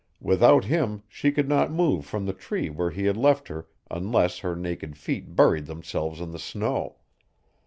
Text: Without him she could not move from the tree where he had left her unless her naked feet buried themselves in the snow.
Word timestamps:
Without 0.19 0.65
him 0.65 1.03
she 1.07 1.31
could 1.31 1.47
not 1.47 1.71
move 1.71 2.07
from 2.07 2.25
the 2.25 2.33
tree 2.33 2.71
where 2.71 2.89
he 2.89 3.05
had 3.05 3.15
left 3.17 3.49
her 3.49 3.67
unless 3.91 4.39
her 4.39 4.55
naked 4.55 4.97
feet 4.97 5.35
buried 5.35 5.67
themselves 5.67 6.19
in 6.19 6.31
the 6.31 6.39
snow. 6.39 6.95